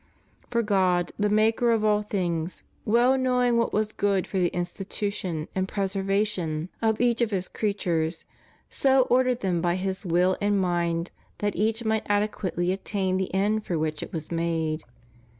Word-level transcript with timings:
For 0.49 0.63
God, 0.63 1.11
the 1.19 1.29
Maker 1.29 1.71
of 1.71 1.85
all 1.85 2.01
things, 2.01 2.63
well 2.85 3.19
know 3.19 3.43
ing 3.43 3.57
what 3.57 3.71
was 3.71 3.93
good 3.93 4.25
for 4.25 4.39
the 4.39 4.47
institution 4.47 5.47
and 5.53 5.67
preservation 5.67 6.69
72 6.79 6.79
CHRISTIAN 6.79 6.79
MARRIAGE. 6.81 6.93
of 6.95 6.99
each 7.01 7.21
of 7.21 7.29
His 7.29 7.47
creatures, 7.47 8.25
so 8.67 9.01
ordered 9.11 9.41
them 9.41 9.61
by 9.61 9.75
His 9.75 10.03
will 10.03 10.37
and 10.41 10.59
mind 10.59 11.11
that 11.37 11.55
each 11.55 11.85
might 11.85 12.07
adequately 12.09 12.71
attain 12.71 13.17
the 13.17 13.31
end 13.31 13.63
for 13.63 13.77
which 13.77 14.01
it 14.01 14.11
was 14.11 14.31
made. 14.31 14.81